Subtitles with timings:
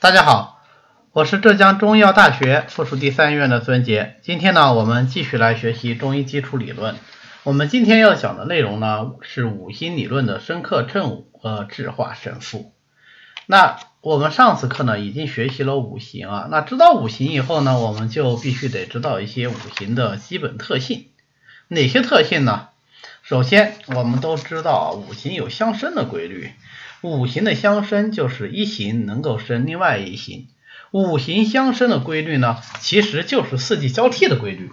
[0.00, 0.62] 大家好，
[1.12, 4.16] 我是浙江中医药大学附属第三医院的孙杰。
[4.22, 6.96] 今天呢，我们继续来学习中医基础理论。
[7.42, 12.72] 我们今天要讲的内容呢，是五行理论的深刻正午和质化神赋。
[13.44, 16.48] 那我们上次课呢，已经学习了五行啊。
[16.50, 21.08] 那知道五行以后呢，我们就必须得知道一些五行的基本特性。
[21.68, 22.68] 哪些特性呢？
[23.22, 26.52] 首先，我们都知道五行有相生的规律。
[27.02, 30.48] 五行的相生就是一行能够生另外一行，
[30.90, 34.70] 五行相生的规律呢，其实就是四季交替的规律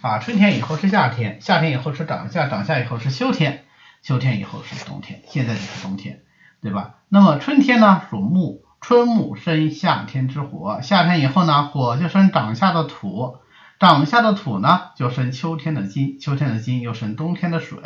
[0.00, 0.18] 啊。
[0.18, 3.64] 春天以后是夏天，夏天以后是长夏，长夏以后是秋天，
[4.02, 6.22] 秋天以后是冬天，现在就是冬天，
[6.60, 6.96] 对吧？
[7.08, 13.36] 那么春天呢属木，春木生夏天之火，夏天以后呢火就生长夏的土，
[13.78, 17.78] 长夏的土呢就生秋天的金，秋天的金又生冬天的水，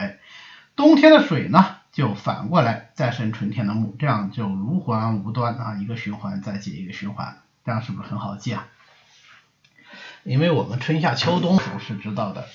[0.77, 1.77] 冬天的水呢？
[1.93, 8.67] 就反过来再生春天的木，这样就如环无端啊，一个循环再接一个循环，这样是不是很好记啊？
[10.25, 12.47] 因为我们春夏秋冬都是知道的，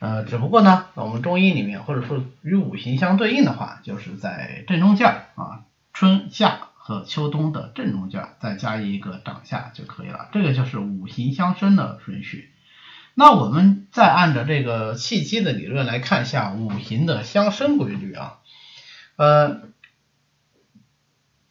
[0.00, 12.50] 呃，只不过呢，我们中医里面或者说与五行相对应的话，就是在正中间啊，春夏和秋冬的正中间再加一个长夏就可以了，这个就是五行相生的顺序。
[13.14, 18.38] 那我们再按照这个气机的理论来看一下五行的相生规律啊。
[19.16, 19.62] 呃，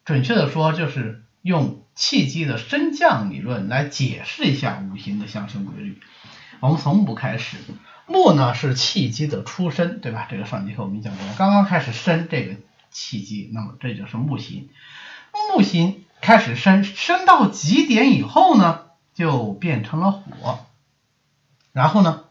[0.04, 5.98] 准确的说，就是用气机的升降理论来解释一下五行的相生规律。
[6.60, 7.56] 我们从木开始，
[8.06, 10.28] 木呢是气机的出生，对吧？
[10.30, 12.56] 这个上节课我们讲过，刚刚开始生这个
[12.90, 14.68] 气机，那么这就是木行。
[15.50, 18.82] 木行开始生，生到极点以后呢，
[19.14, 20.66] 就变成了火。
[21.74, 22.22] 然后呢，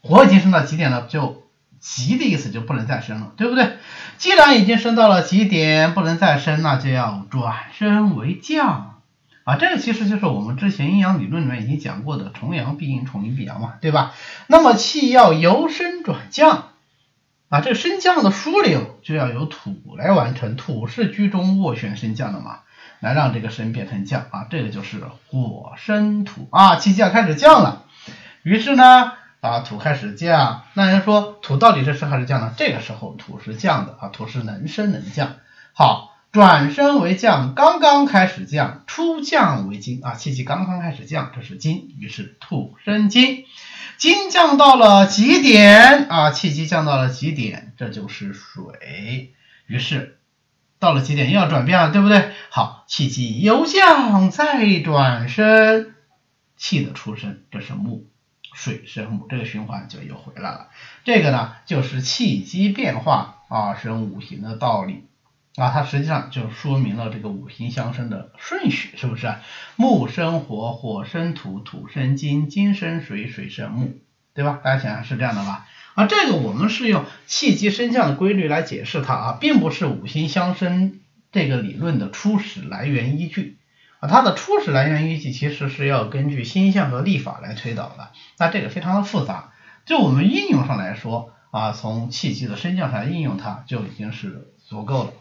[0.00, 1.42] 火已经升到极点了，就。
[1.82, 3.76] 极的意思就不能再升了，对不对？
[4.16, 9.00] 既然已经升到了极点，不能再升，那就要转升为降
[9.42, 9.56] 啊。
[9.56, 14.14] 这个其实就是我们之前阴阳理论里面已经讲过的重阳必阴，重阴必阳嘛，对吧？
[14.46, 16.68] 那么气要由升转降
[17.48, 22.60] 啊，这个升降的枢纽就要由土来完成，土是居中斡旋升降的嘛，
[23.00, 27.86] 来让这个升变成降啊，这个就是火生土啊，气机要开始降了，
[28.42, 29.12] 于是呢。
[29.42, 32.54] 啊，土开始降，那人说土到底是升还是降呢？
[32.56, 35.34] 这个时候土是降的啊，土是能升能降。
[35.72, 43.44] 好，转升为降，刚刚开始降，初降为金啊，气机刚刚开始降，这是金，于是土生金，
[43.96, 49.34] 金降到了极点啊，气机降到了极点，这就是水，
[49.66, 50.20] 于是
[50.78, 52.30] 到了极点又要转变了，对不对？
[52.48, 55.94] 好，气机由降再转升，
[56.56, 58.06] 气的出生，这是木。
[58.54, 60.68] 水生木，这个循环就又回来了。
[61.04, 65.04] 这个呢，就是气机变化啊生五行的道理
[65.56, 69.34] 啊，它实际上就说明了这个五行相生的顺序，是不是？
[69.76, 73.98] 木生火，火生土，土生金，金生水，水生木，
[74.34, 74.60] 对吧？
[74.62, 75.66] 大家想想是这样的吧？
[75.94, 81.00] 啊，这个我们是用气机升降的规律来解释它啊，并不是五行相生
[81.32, 83.58] 这个理论的初始来源依据。
[84.02, 89.52] 啊，它的初始来源依据其实是要根据星象和历法来推导的，那这个非常的复杂。
[89.86, 95.12] 就我们应用上来说啊，从气机的升降上应用它就已经是足够了。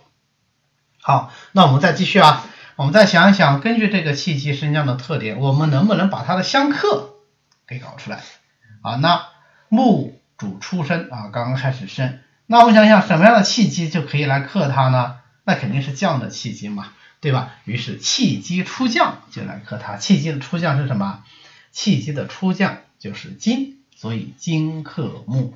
[0.99, 2.43] 好，那我们再继续啊，
[2.75, 7.17] 我们再想一想，根据这个气机升降的特点，我们能不能把它的相克
[7.67, 8.23] 给搞出来？
[8.81, 9.27] 啊，那
[9.69, 15.19] 木主出生啊，刚刚开始生，那我们想想什么样的气机就可以来克它呢？
[15.43, 16.93] 那肯定是降的气机嘛。
[17.21, 17.53] 对吧？
[17.65, 19.95] 于是气机出降就来克它。
[19.95, 21.23] 气机的出降是什么？
[21.71, 25.53] 气机的出降就是金，所以金克木。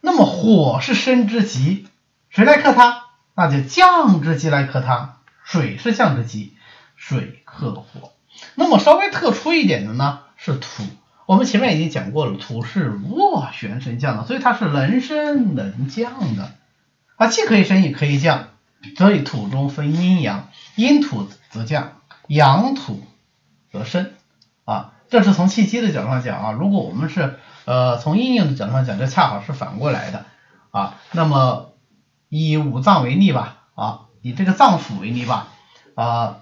[0.00, 1.86] 那么火是生之极，
[2.30, 3.04] 谁来克它？
[3.34, 5.18] 那就降之极来克它。
[5.44, 6.54] 水是降之极，
[6.96, 8.12] 水克火。
[8.54, 10.82] 那么稍微特殊一点的呢是土。
[11.26, 16.54] 我们前面已经讲过了，土是斡旋升降的，所以它是能升能降的
[17.16, 18.48] 啊，既可以升也可以降。
[18.96, 23.02] 所以土中分阴阳，阴土则降，阳土
[23.70, 24.12] 则升
[24.64, 24.92] 啊。
[25.08, 26.52] 这是从气机的角度上讲啊。
[26.52, 30.26] 如果我们是呃从应用的角度上讲，这恰好是反过来的
[30.70, 30.98] 啊。
[31.12, 31.72] 那么
[32.28, 35.48] 以五脏为例吧啊，以这个脏腑为例吧
[35.94, 36.40] 啊，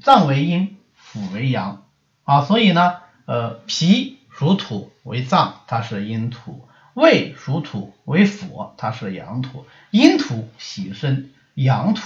[0.00, 0.78] 脏为阴，
[1.12, 1.84] 腑为阳
[2.24, 2.42] 啊。
[2.42, 6.66] 所以呢呃脾属土为脏，它是阴土。
[6.94, 12.02] 胃属土为腑，它是阳土，阴土喜升，阳土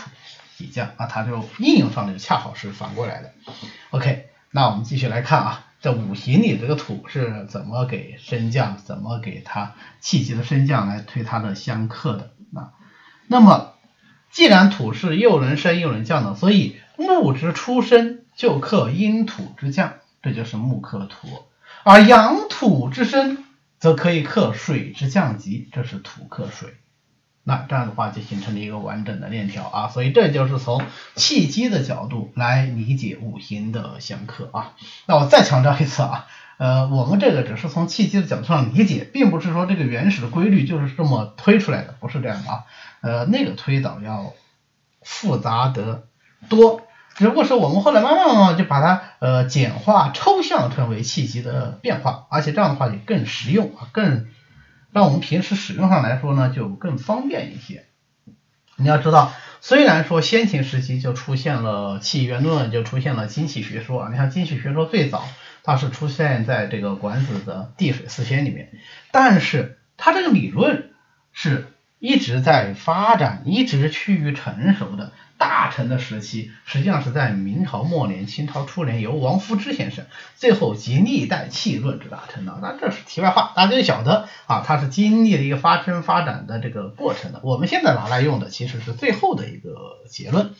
[0.56, 3.32] 喜降啊，它就应用上就恰好是反过来的。
[3.90, 12.72] OK，那我们继续来看啊，这五行里这个土是怎么给升降，怎么给它气机的升降来推它的相克的啊？
[13.26, 13.72] 那么
[14.31, 21.28] 既然土是又能升又能降的，所以木之出生就克阴土之降，这就是木克土；
[21.84, 23.44] 而阳土之生
[23.84, 26.70] 则可以克水之降级，这是土克水。
[27.42, 30.81] 那这样的话就形成了一个完整的链条啊，所以这就是从
[31.16, 34.72] 气机的角度来理解五行的相克啊。
[35.04, 36.25] 那我再强调一次啊，
[36.56, 42.64] 呃，我们这个只是从气机的角度上理解，并不是说这个原始的规律就是这么推出来的，不是这样的啊。
[43.02, 44.32] 呃，那个推导要
[45.02, 46.06] 复杂得
[46.48, 46.83] 多，
[47.14, 54.26] 只不过是我们后来慢慢慢慢就把它呃简化抽象成为气机的变化，而且这样的话也更实用啊，更。
[54.93, 57.87] 让我们平时使用上来说呢，就更方便一些。
[58.76, 64.08] 你要知道，虽然说先秦时期就出现了气元论，就出现了精气学说啊。
[64.12, 65.25] 你像精气学说最早
[65.64, 68.70] 它是出现在这个管子的地水四仙里面，
[69.10, 70.90] 但是它这个理论
[71.32, 71.74] 是
[72.05, 75.12] 一直在发展，一直趋于成熟的。
[75.39, 80.05] 大成的时期，实际上是在明朝末年、清朝初年，由王夫之先生
[80.37, 82.59] 最后集历代气论之大成的。
[82.61, 87.41] 那这是题外话，大家就晓得啊，它是经历了一个发生发展的这个过程的。
[87.43, 89.73] 我们现在拿来用的其实是最后的一个
[90.11, 90.53] 结论。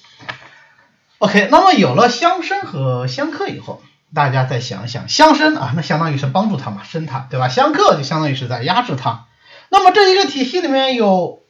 [1.19, 3.83] OK，那么有了相生和相克以后，
[4.15, 7.49] 大家再想想，相生啊，那相当于是帮助它嘛，生它，对吧？
[7.49, 9.27] 相克就相当于是在压制它。
[9.75, 11.43] 那么这一个体系里面有。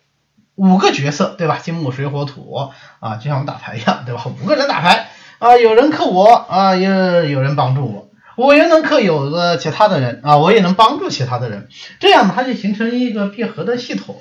[0.56, 1.58] 五个角色对吧？
[1.58, 4.24] 金木水火土啊，就像我们打牌一样对吧？
[4.40, 5.08] 五个人打牌
[5.40, 6.86] 啊，有人克我啊，也
[7.28, 11.68] 有人帮助我，我也能克有的其他的人啊，我也能帮助其他的人，
[11.98, 14.20] 这样它就形成一个闭合的系统。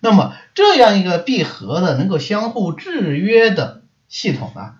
[0.00, 4.76] 那么这样一个闭合的能够相互制约的系统啊，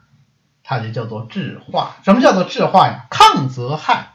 [0.65, 1.97] 它就叫做制化。
[2.03, 3.05] 什么叫做制化呀？
[3.11, 4.13] 抗则害，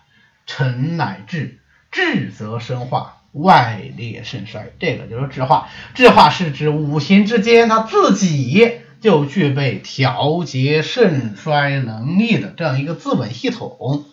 [0.48, 1.60] 成乃治，
[1.92, 3.13] 智则生化。
[3.34, 5.70] 外裂肾衰，这个就是质化。
[5.94, 14.06] 质化是指五行之间它自己就具备调节肾衰能力的这样一个自稳系统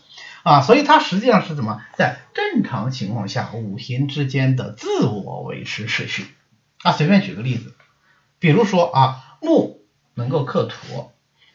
[0.42, 6.24] 啊，所以它实际上是怎么在正常情况下五行之间的自我维持秩序
[6.82, 6.92] 啊？
[6.92, 7.74] 随便举个例子，
[8.38, 9.82] 比如说啊，木
[10.14, 11.10] 能够克土，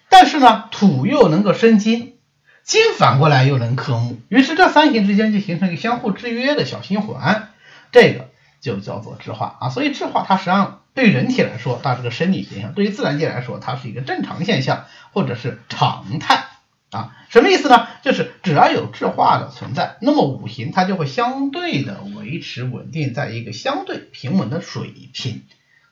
[0.07, 2.19] 但是呢，土又能够生金，
[2.63, 7.49] 金反过来又能克木，于是这三行之间就形成一个相互制约的小循环。
[7.95, 14.83] 这个就叫做质化啊，所以质化它实际上对人体来说，它是个生理现象；对于自然界来说，它是一个正常现象
[15.13, 16.43] 或者是常态
[16.91, 17.15] 啊。
[17.29, 17.87] 什么意思呢？
[18.03, 25.43] 就是只要有质化的存在，那么五行它就会相对的维持稳定在一个相对平稳的水平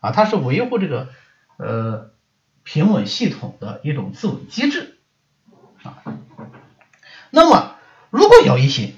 [0.02, 1.08] 啊，它是维护这个
[1.56, 2.12] 呃
[2.64, 4.98] 平稳系统的一种自我机制
[5.84, 6.04] 啊。
[7.30, 7.78] 那么
[8.10, 8.92] 如果有一些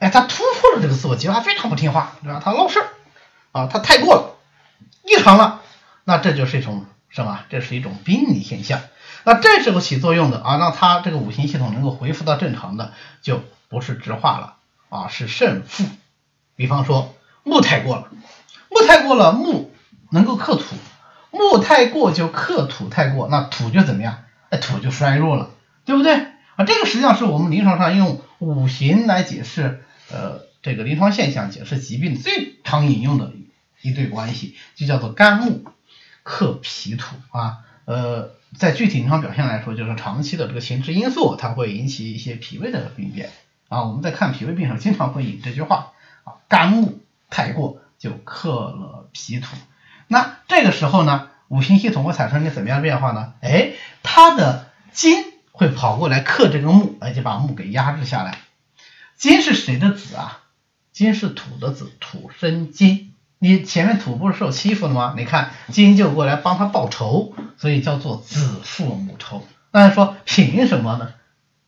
[0.00, 2.40] 哎，他突破了这个自我计划，非常不听话，对吧？
[2.42, 2.88] 他闹事儿
[3.52, 4.34] 啊，他太过了，
[5.04, 5.60] 异常了，
[6.04, 7.40] 那这就是一种什么？
[7.50, 8.80] 这是一种病理现象。
[9.24, 14.54] 那这时候起作用的啊，让他这个五行系统能够恢复到正常的，就不是直化了
[14.88, 15.84] 啊，是胜负。
[16.56, 18.08] 比方说木太过了，
[18.70, 19.70] 木太过了，木
[20.08, 20.64] 能够克土，
[21.30, 24.24] 木太过就克土太过，那土就怎么样？
[24.48, 25.50] 哎，土就衰弱了，
[25.84, 26.14] 对不对？
[26.56, 29.84] 啊，这个实际上是我们临床上用五行来解释。
[30.12, 33.32] 呃，这个临床现象解释疾病最常引用的
[33.82, 35.64] 一对关系，就叫做肝木
[36.22, 37.58] 克脾土啊。
[37.84, 43.30] 呃，在具体临床表现来说，就是长期的这个情志因素，它会引起一些脾胃的病变
[43.68, 43.84] 啊。
[43.84, 45.92] 我们在看脾胃病上，经常会引这句话
[46.24, 47.00] 啊，肝木
[47.30, 49.56] 太过就克了脾土。
[50.06, 53.34] 那这个时候呢，五行系统会产生一个怎么样的变化呢？
[53.40, 58.38] 哎，它的金会跑过来克这个木，而且把木给压制下来。
[59.20, 60.40] 金是谁的子啊？
[60.92, 63.12] 金是土的子，土生金。
[63.38, 65.14] 你前面土不是受欺负了吗？
[65.14, 69.46] 你看金就过来帮他报仇，所以叫做子父母仇。
[69.72, 71.12] 大家说凭什么呢？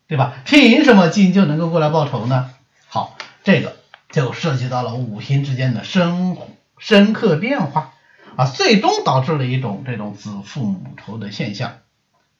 [0.08, 0.32] 对吧？
[0.46, 2.54] 凭什么金就能够过来报仇呢？
[2.88, 3.76] 好，这个
[4.10, 6.38] 就涉及到了五行之间的深
[6.78, 7.92] 深刻变化
[8.34, 11.80] 啊，最终导致了一种这种子父母仇的现象。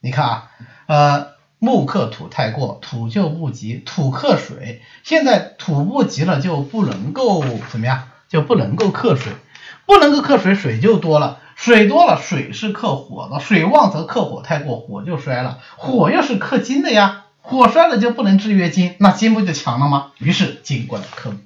[0.01, 0.51] 你看啊，
[0.87, 1.32] 呃。
[1.65, 8.09] 木克土太过，土就不及，土克水，现在土不及了，就不能够怎么样？
[8.29, 9.35] 就不能够克水，
[9.87, 20.11] 不能够克水，水就多了，水多了，水是克火的，水旺则克火太过，火就衰了，火又是克金的呀，火衰了就不能制约金，那金不就强了吗？
[20.19, 21.37] 于是金过来克木，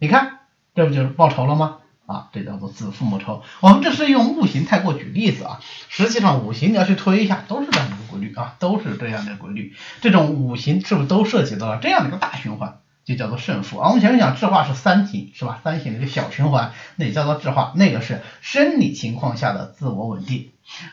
[0.00, 0.40] 你看
[0.74, 1.76] 这不就是报仇了吗？
[2.06, 3.42] 啊，这叫做子父母仇。
[3.60, 9.74] 我们这是用五行太过举例子啊，实际上五行你要去推一下，都是这样的一个规律啊，都是这样的规律。
[10.00, 13.88] 这种五行是不是都涉及到了这样的一个大循环，就叫做胜负啊？
[13.88, 15.60] 我们前面讲质化是三行是吧？
[15.62, 20.50] 三行的一个小循环，那也叫做质化，那个是生理情况下的自我稳定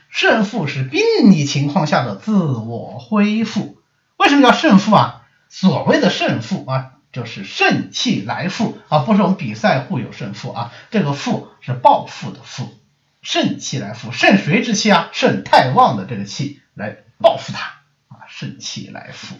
[0.09, 1.01] 胜负是病
[1.31, 3.77] 理情况下的自我恢复。
[4.17, 5.21] 为什么叫胜负啊？
[5.47, 12.77] 所谓的胜负啊，就是肾气来复啊，不是我们比赛互有胜负啊，这个复是报复的复，
[13.21, 15.09] 肾气来复，肾谁之气啊？
[15.11, 19.35] 肾太旺的这个气来报复他啊，肾气来复，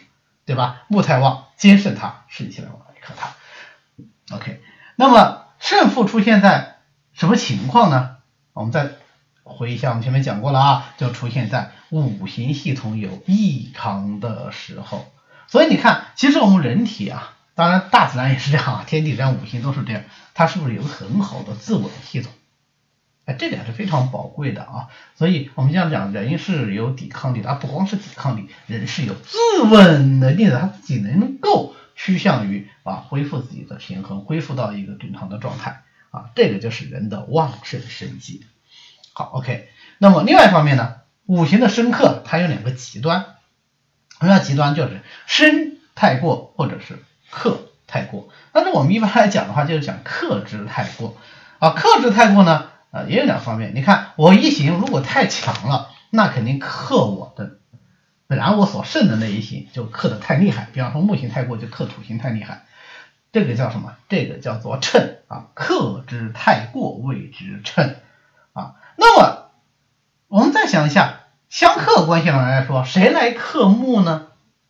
[0.46, 0.84] 对吧？
[0.88, 4.36] 木太旺，兼胜他，肾气来旺克他。
[4.36, 4.62] OK，
[4.96, 6.78] 那么胜负出现在
[7.14, 8.18] 什么情况呢？
[8.54, 8.92] 我们再
[9.44, 15.12] 回忆一下，我们前面讲过了啊，就出现在五行系统有异常的时候。
[15.48, 22.32] 所以你看，其实我们人体啊，当然大自然也是这样啊，天地人五行都是这样，它是不是有很好的自稳系统？
[23.26, 24.88] 哎，这点是非常宝贵的啊。
[25.18, 29.38] 所以我们这样讲，人是有抵抗力的，它不光是抵抗力，人是有自
[29.70, 35.84] 稳能力的，他自己能够趋向于啊恢复自己的平衡，恢复到一个正常的状态。
[36.12, 38.46] 啊，这个就是人的旺盛生机。
[39.12, 39.68] 好，OK。
[39.98, 43.36] 那么另外一方面呢，五行的生克它有两个极端，
[44.18, 44.76] 什么叫极端？
[44.76, 48.30] 就是生太过或者是克太过。
[48.52, 51.16] 但是我们一般来讲的话，就是讲克之太过。
[51.60, 53.74] 啊，克之太过呢，啊也有两方面。
[53.76, 57.58] 你看我一行如果太强了，那肯定克我的
[58.28, 60.70] 本来我所胜的那一行就克的太厉害。
[60.72, 62.66] 比方说木行太过就克土行太厉害。
[63.32, 63.94] 这个叫什么？
[64.08, 67.96] 这个叫做称啊，克之太过谓之称
[68.54, 68.74] 啊。
[68.96, 69.52] 那么
[70.28, 71.20] 我们再想一下，
[71.50, 74.28] 相克关系上来说，谁来克木呢？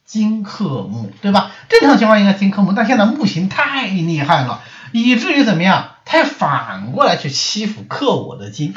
[0.10, 1.52] 金克木，对吧？
[1.70, 5.98] 正常情况应该金克木，但现在木行太厉害了，以至于怎么样？
[6.04, 8.74] 它反过来去欺负克我的金，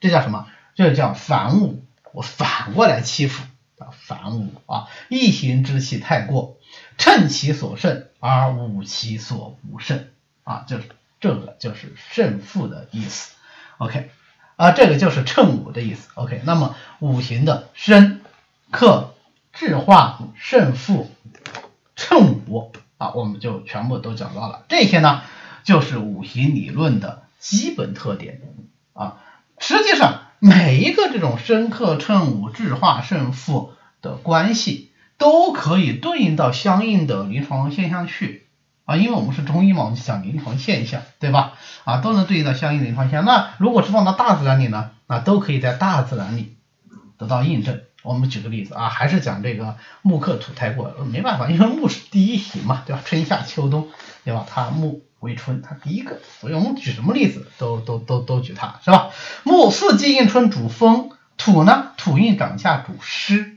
[0.00, 0.46] 这叫什么？
[0.74, 3.44] 这叫反武，我反过来欺负
[3.78, 6.56] 啊，反武啊，一行之气太过。
[6.98, 10.08] 趁其所胜而无其所不胜
[10.42, 10.88] 啊，就是
[11.20, 13.36] 这个就是胜负的意思。
[13.78, 14.10] OK
[14.56, 16.08] 啊，这个就是称武的意思。
[16.14, 18.22] OK，那么五行的生、
[18.72, 19.13] 克、
[19.54, 21.10] 制化、胜负、
[21.96, 24.64] 称五啊，我们就全部都讲到了。
[24.68, 25.22] 这些呢，
[25.62, 28.40] 就是五行理论的基本特点
[28.92, 29.16] 啊。
[29.58, 34.90] 实际上，每一个这种生、克、称五、制化、胜负的关系。
[35.16, 38.48] 都可以对应到相应的临床现象去
[38.84, 41.52] 啊，因为我们是中医嘛，我们讲临床现象，对吧？
[41.84, 43.24] 啊，都能对应到相应的临床现象。
[43.24, 46.56] 那如果是放到大自然里呢，那都可以在大自然里
[47.16, 47.82] 得到印证。
[48.04, 53.02] 我们举个例子啊，还是讲这个木克土太过，没办法，因为木是第一行嘛，对吧？
[53.04, 53.88] 春夏秋冬，
[54.24, 54.46] 对吧？
[54.48, 59.10] 它木为春，它第一个，所以我们举什么例子都都都都举它，是吧？
[59.42, 63.56] 木四季应春主风，土呢，土应长夏主湿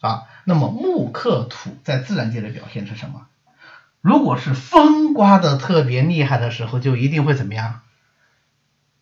[0.00, 0.24] 啊。
[0.44, 3.28] 那么木克土在自然界的表现是什么？
[4.00, 7.80] 如果是风刮的特别厉害的时候，就一定会怎么样？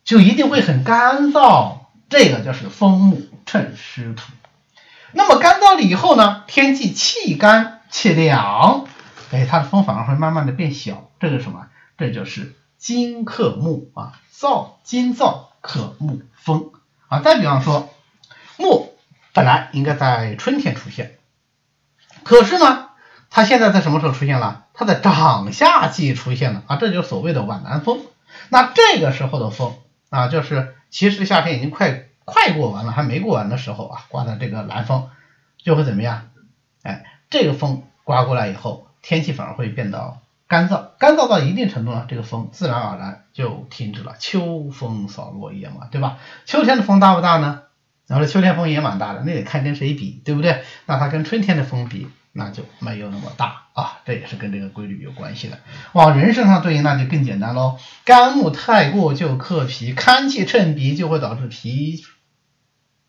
[0.05, 1.79] 就一定会很干燥，
[2.11, 4.31] 这个就是风木衬湿土。
[5.13, 8.87] 那么干燥了以后呢，天气气干气凉，
[9.31, 11.67] 哎，它的风反而会慢慢的变小，这个什么？
[11.99, 16.73] 这就是金克木啊，燥金燥克木风
[17.09, 17.21] 啊。
[17.21, 17.91] 再比方说，
[18.57, 18.95] 木
[19.33, 21.19] 本来应该在春天出现。
[22.25, 22.89] 可是呢，
[23.31, 24.65] 它现在在什么时候出现了？
[24.75, 28.01] 它在长夏季出现了啊，这就是所谓的晚南风。
[28.49, 29.77] 那这个时候的风
[30.09, 35.11] 啊，就是其实夏天已经快快过完了，还没过完的时候啊，刮的这个南风
[35.63, 36.31] 就会怎么样？
[36.83, 40.17] 哎，这个风刮过来以后，天气反而会变得
[40.49, 44.17] 干燥，干燥到一定程度呢，这个风自然而然就停止了。
[44.19, 46.19] 秋风扫落叶嘛，对吧？
[46.47, 47.63] 秋天的风大不大呢？
[48.07, 50.65] 然后秋天风也蛮大的，那得看跟谁比，对不对？
[50.87, 55.59] 那它跟春天的风比，那就没有那么大啊，这也是跟这个规律有关系的。
[55.93, 57.79] 往人身上对应，那就更简单喽。
[58.05, 62.03] 肝木太过就克脾，肝气趁脾就会导致脾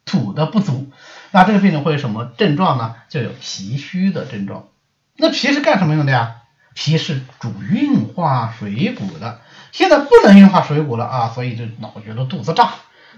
[0.06, 0.92] 土的不足。
[1.32, 2.96] 那这个病人会有什么症状呢？
[3.10, 4.68] 就有脾虚的症状。
[5.16, 6.38] 那脾是干什么用的呀？
[6.74, 9.42] 脾是主运化水谷的，
[9.72, 12.72] 现在不能运化水谷了啊，所以就老觉得肚子胀。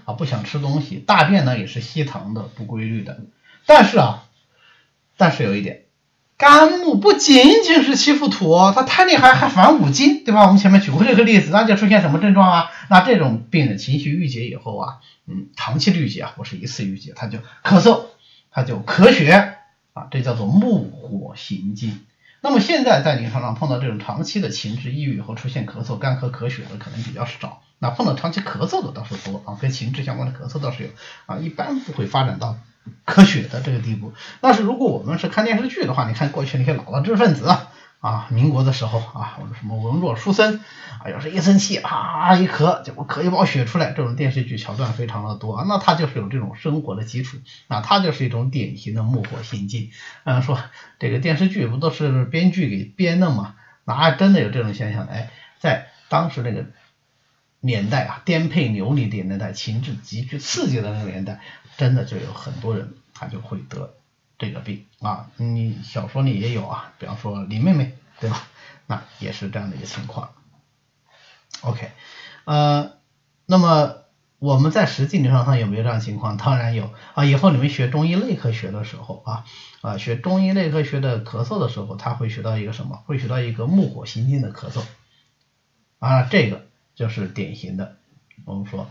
[0.04, 3.22] 啊，不想吃东西，大便呢也是稀溏的，不规律的。
[3.64, 4.24] 但是啊，
[5.16, 5.85] 但是有一点，
[6.38, 10.42] 肝木不仅仅是欺负土，它太厉害还反五金，对吧？
[10.42, 12.70] 我们前面举过这个例子，那就出现什么症状啊？
[12.90, 18.02] 那这种病人情绪郁结以后啊，嗯，长期郁结啊，不是一次郁结，他就咳嗽，
[18.50, 19.56] 他就咳血
[19.94, 22.04] 啊，这叫做木火行金。
[22.42, 27.62] 那么现在在临床上碰到这种长期的情志抑郁以后出现咳嗽、干咳、咳血的可能比较少。
[27.78, 30.90] 那碰到长期咳嗽的倒是多啊，跟情志相关的咳嗽倒是有
[31.24, 32.58] 啊，一般不会发展到
[33.04, 34.12] 科学的这个地步。
[34.40, 37.48] 但是如果我们是看电视剧的话，你看过去那些老的知识分子
[38.00, 40.60] 啊，民国的时候啊，或者什么文弱书生
[41.02, 47.38] 啊，要是一生气啊一咳，结果咳一包血出来，这种电视剧桥段非常的多，那他就是有这种生活的基础
[47.68, 49.90] 啊，他就是一种典型的木火心境。
[50.24, 50.58] 嗯，说
[50.98, 53.54] 这个电视剧不都是编剧给编的吗？
[53.84, 55.06] 哪真的有这种现象？
[55.06, 56.66] 哎，在当时那个
[57.66, 61.40] 年代啊，颠沛流离的年代，情志极具刺激的那个年代，
[61.76, 63.94] 真的就有很多人他就会得
[64.38, 65.30] 这个病啊。
[65.36, 68.48] 你小说里也有啊，比方说林妹妹，对吧？
[68.86, 70.30] 那也是这样的一个情况。
[71.60, 71.90] OK，
[72.44, 72.92] 呃，
[73.44, 73.96] 那么
[74.38, 76.36] 我们在实际临床上有没有这样情况？
[76.36, 77.24] 当然有啊。
[77.24, 79.44] 以后你们学中医内科学的时候啊。
[79.82, 82.96] 啊，学中医内科学的咳嗽的时候，他会学到一个什么？
[83.06, 84.82] 会学到一个木火心经的咳嗽
[86.00, 87.96] 啊，这个就是典型的
[88.44, 88.90] 我们说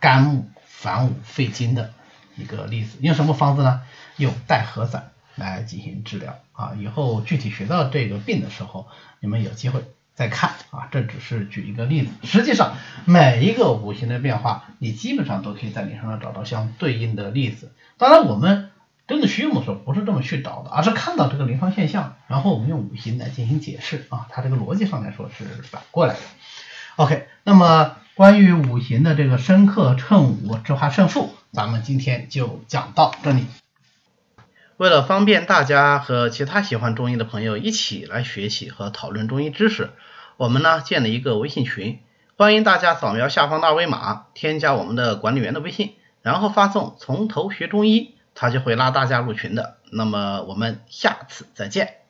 [0.00, 1.92] 肝木反五肺经的
[2.36, 2.98] 一个例子。
[3.00, 3.82] 用什么方子呢？
[4.16, 6.74] 用带核散来进行治疗啊。
[6.76, 8.88] 以后具体学到这个病的时候，
[9.20, 9.84] 你们有机会
[10.14, 10.88] 再看啊。
[10.90, 12.74] 这只是举一个例子，实际上
[13.04, 17.72] 每一个五行的变化，你基本上都可以在临床上找到相对应的例子。
[17.98, 18.70] 当然我们。
[19.08, 26.20] 真的学的时候不是这么去找的，而是看到这个临床现象，然后我们用五行来进行解释啊，它这个逻辑上来说是反过来的。
[26.96, 33.44] OK，那么关于五行的这个生克称五制化胜负，咱们今天就讲到这里。
[34.78, 39.90] 为了方便大家和其他喜欢中医的朋友一起来学习和讨论中医知识，
[40.38, 42.00] 我们呢建了一个微信群，
[42.38, 48.14] 欢迎大家扫描下方的二维码，添加我们的管理员的微信，然后发送从头学中医。
[48.34, 52.05] 他就会拉大家入群的，那么我们下次再见。